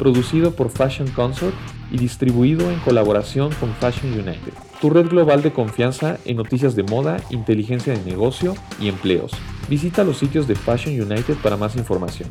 [0.00, 1.54] producido por Fashion Consort
[1.92, 6.84] y distribuido en colaboración con Fashion United, tu red global de confianza en noticias de
[6.84, 9.30] moda, inteligencia de negocio y empleos.
[9.68, 12.30] Visita los sitios de Fashion United para más información.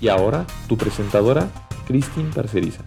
[0.00, 1.50] Y ahora, tu presentadora,
[1.88, 2.84] Christine Parceriza.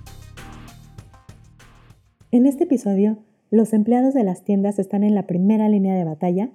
[2.32, 3.18] En este episodio,
[3.50, 6.52] los empleados de las tiendas están en la primera línea de batalla.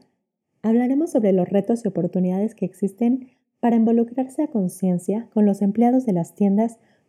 [0.62, 3.28] Hablaremos sobre los retos y oportunidades que existen
[3.60, 6.78] para involucrarse a conciencia con los empleados de las tiendas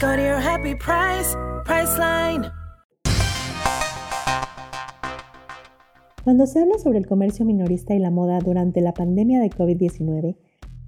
[0.00, 2.48] Go to your happy price, Priceline.
[6.22, 10.36] Cuando se habla sobre el comercio minorista y la moda durante la pandemia de COVID-19,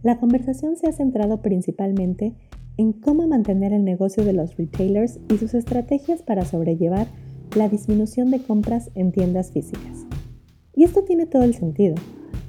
[0.05, 2.35] la conversación se ha centrado principalmente
[2.77, 7.09] en cómo mantener el negocio de los retailers y sus estrategias para sobrellevar
[7.57, 10.07] la disminución de compras en tiendas físicas.
[10.77, 11.97] Y esto tiene todo el sentido,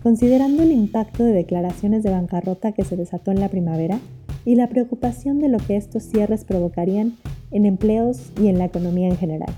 [0.04, 4.00] considerando el impacto de declaraciones de bancarrota que se desató en la primavera
[4.46, 7.18] y la preocupación de lo que estos cierres provocarían
[7.52, 9.54] en empleos y en la economía en general.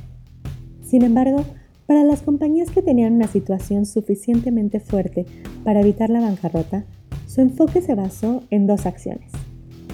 [0.84, 1.44] Sin embargo,
[1.86, 5.25] para las compañías que tenían una situación suficientemente fuerte
[5.64, 6.86] para evitar la bancarrota,
[7.28, 9.31] su enfoque se basó en dos acciones.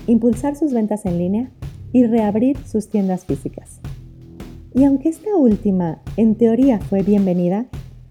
[0.07, 1.51] Impulsar sus ventas en línea
[1.91, 3.79] y reabrir sus tiendas físicas.
[4.73, 7.65] Y aunque esta última en teoría fue bienvenida,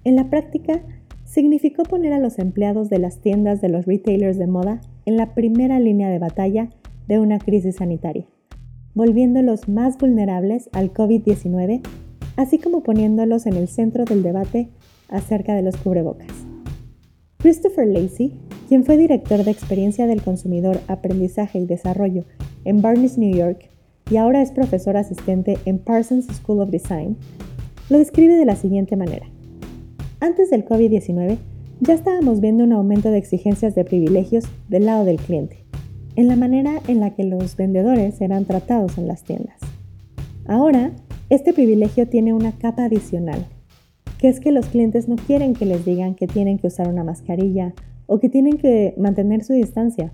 [0.04, 0.80] en la práctica
[1.24, 5.34] significó poner a los empleados de las tiendas de los retailers de moda en la
[5.34, 6.69] primera línea de batalla
[7.08, 8.26] de una crisis sanitaria,
[8.94, 11.82] volviéndolos más vulnerables al COVID-19
[12.38, 14.68] así como poniéndolos en el centro del debate
[15.08, 16.28] acerca de los cubrebocas.
[17.38, 18.32] Christopher Lacey,
[18.68, 22.24] quien fue director de experiencia del consumidor, aprendizaje y desarrollo
[22.64, 23.70] en Barnes, New York,
[24.08, 27.16] y ahora es profesor asistente en Parsons School of Design,
[27.91, 29.26] lo describe de la siguiente manera.
[30.20, 31.38] Antes del COVID-19,
[31.81, 35.65] ya estábamos viendo un aumento de exigencias de privilegios del lado del cliente,
[36.16, 39.59] en la manera en la que los vendedores eran tratados en las tiendas.
[40.47, 40.93] Ahora
[41.31, 43.47] este privilegio tiene una capa adicional,
[44.19, 47.05] que es que los clientes no quieren que les digan que tienen que usar una
[47.05, 47.75] mascarilla
[48.06, 50.12] o que tienen que mantener su distancia.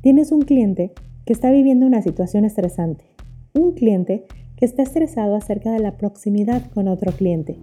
[0.00, 0.92] Tienes un cliente
[1.26, 3.04] que está viviendo una situación estresante,
[3.52, 4.24] un cliente
[4.56, 7.58] que está estresado acerca de la proximidad con otro cliente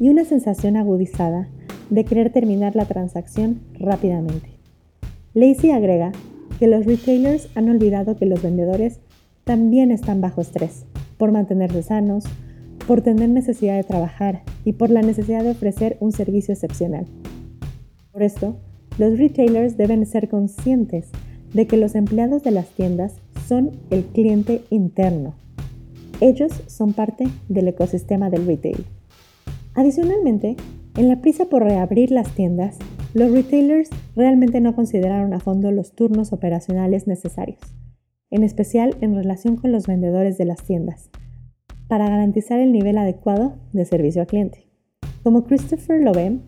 [0.00, 1.48] y una sensación agudizada
[1.90, 4.48] de querer terminar la transacción rápidamente.
[5.34, 6.12] Lacey agrega
[6.58, 9.00] que los retailers han olvidado que los vendedores
[9.44, 10.84] también están bajo estrés
[11.18, 12.24] por mantenerse sanos,
[12.86, 17.06] por tener necesidad de trabajar y por la necesidad de ofrecer un servicio excepcional.
[18.12, 18.56] Por esto,
[18.98, 21.08] los retailers deben ser conscientes
[21.52, 23.14] de que los empleados de las tiendas
[23.46, 25.34] son el cliente interno.
[26.20, 28.84] Ellos son parte del ecosistema del retail.
[29.74, 30.56] Adicionalmente,
[30.96, 32.78] en la prisa por reabrir las tiendas,
[33.14, 37.60] los retailers realmente no consideraron a fondo los turnos operacionales necesarios
[38.34, 41.08] en especial en relación con los vendedores de las tiendas,
[41.86, 44.66] para garantizar el nivel adecuado de servicio al cliente.
[45.22, 46.40] Como Christopher lo ve,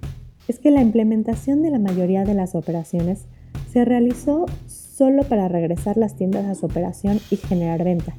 [0.48, 3.26] es que la implementación de la mayoría de las operaciones
[3.70, 8.16] se realizó solo para regresar las tiendas a su operación y generar ventas.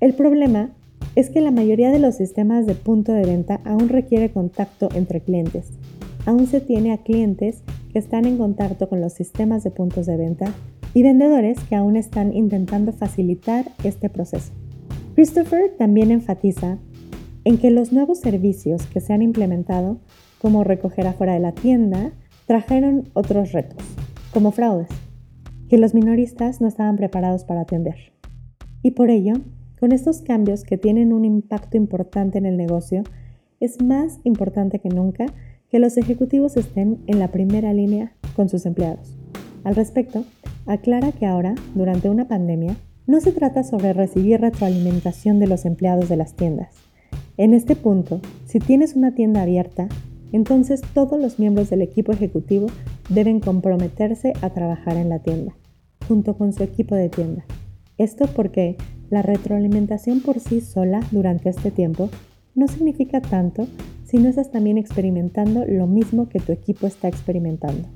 [0.00, 0.74] El problema
[1.16, 5.22] es que la mayoría de los sistemas de punto de venta aún requiere contacto entre
[5.22, 5.72] clientes.
[6.26, 7.62] Aún se tiene a clientes
[7.92, 10.52] que están en contacto con los sistemas de puntos de venta
[10.92, 14.52] y vendedores que aún están intentando facilitar este proceso.
[15.14, 16.78] Christopher también enfatiza
[17.44, 19.98] en que los nuevos servicios que se han implementado,
[20.38, 22.12] como recoger afuera de la tienda,
[22.46, 23.82] trajeron otros retos,
[24.34, 24.90] como fraudes,
[25.70, 28.12] que los minoristas no estaban preparados para atender.
[28.82, 29.34] Y por ello,
[29.78, 33.02] con estos cambios que tienen un impacto importante en el negocio,
[33.60, 35.26] es más importante que nunca
[35.70, 39.16] que los ejecutivos estén en la primera línea con sus empleados.
[39.64, 40.24] Al respecto,
[40.66, 42.76] aclara que ahora, durante una pandemia,
[43.06, 46.74] no se trata sobre recibir retroalimentación de los empleados de las tiendas.
[47.36, 49.88] En este punto, si tienes una tienda abierta,
[50.32, 52.66] entonces todos los miembros del equipo ejecutivo
[53.08, 55.56] deben comprometerse a trabajar en la tienda,
[56.08, 57.44] junto con su equipo de tienda.
[57.98, 58.76] Esto porque
[59.10, 62.10] la retroalimentación por sí sola durante este tiempo
[62.54, 63.68] no significa tanto
[64.04, 67.88] si no estás también experimentando lo mismo que tu equipo está experimentando.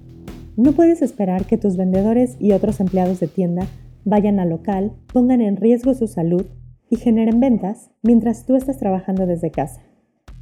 [0.57, 3.67] No puedes esperar que tus vendedores y otros empleados de tienda
[4.05, 6.47] vayan al local, pongan en riesgo su salud
[6.91, 9.81] y generen ventas mientras tú estás trabajando desde casa.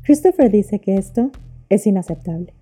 [0.02, 1.30] Christopher dice que esto
[1.68, 2.54] es inaceptable.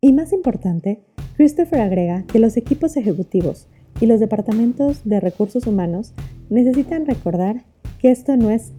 [0.00, 1.04] Y más importante,
[1.36, 3.68] Christopher agrega que los equipos ejecutivos
[4.00, 6.12] y los departamentos de recursos humanos
[6.50, 7.64] necesitan recordar
[7.98, 8.72] que esto no es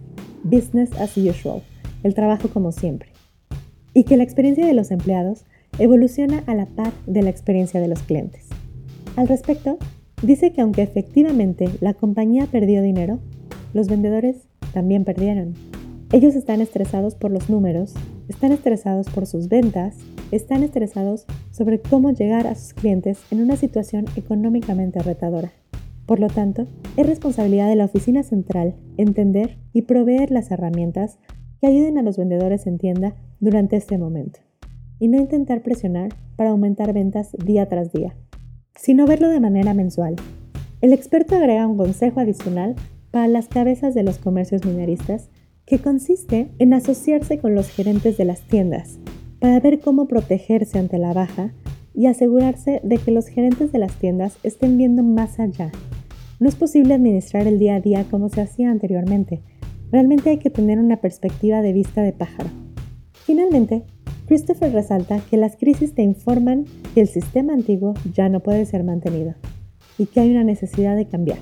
[0.44, 1.62] business as usual,
[2.02, 3.10] el trabajo como siempre,
[3.94, 5.44] y que la experiencia de los empleados
[5.78, 8.46] evoluciona a la par de la experiencia de los clientes.
[9.16, 9.78] Al respecto,
[10.22, 13.18] dice que aunque efectivamente la compañía perdió dinero,
[13.74, 14.36] los vendedores
[14.72, 15.54] también perdieron.
[16.12, 17.94] Ellos están estresados por los números,
[18.28, 19.96] están estresados por sus ventas,
[20.30, 21.26] están estresados
[21.58, 25.50] sobre cómo llegar a sus clientes en una situación económicamente retadora.
[26.06, 31.18] Por lo tanto, es responsabilidad de la oficina central entender y proveer las herramientas
[31.60, 34.38] que ayuden a los vendedores en tienda durante este momento,
[35.00, 38.14] y no intentar presionar para aumentar ventas día tras día,
[38.76, 40.14] sino verlo de manera mensual.
[40.80, 42.76] El experto agrega un consejo adicional
[43.10, 45.28] para las cabezas de los comercios minoristas
[45.66, 49.00] que consiste en asociarse con los gerentes de las tiendas
[49.40, 51.52] para ver cómo protegerse ante la baja
[51.94, 55.70] y asegurarse de que los gerentes de las tiendas estén viendo más allá.
[56.40, 59.42] No es posible administrar el día a día como se hacía anteriormente.
[59.90, 62.50] Realmente hay que tener una perspectiva de vista de pájaro.
[63.12, 63.82] Finalmente,
[64.26, 68.84] Christopher resalta que las crisis te informan que el sistema antiguo ya no puede ser
[68.84, 69.34] mantenido
[69.98, 71.40] y que hay una necesidad de cambiar.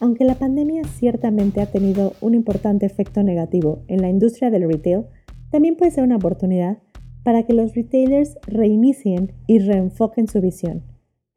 [0.00, 5.04] Aunque la pandemia ciertamente ha tenido un importante efecto negativo en la industria del retail,
[5.50, 6.78] también puede ser una oportunidad
[7.26, 10.84] para que los retailers reinicien y reenfoquen su visión,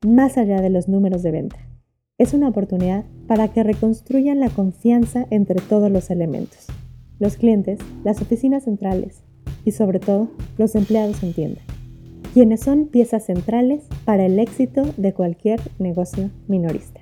[0.06, 1.58] más allá de los números de venta.
[2.20, 6.68] Es una oportunidad para que reconstruyan la confianza entre todos los elementos,
[7.18, 9.24] los clientes, las oficinas centrales
[9.66, 11.62] y sobre todo los empleados en tienda,
[12.36, 17.02] quienes son piezas centrales para el éxito de cualquier negocio minorista.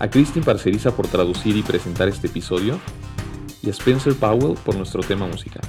[0.00, 2.80] a Christine Parceriza por traducir y presentar este episodio
[3.62, 5.62] y a Spencer Powell por nuestro tema musical.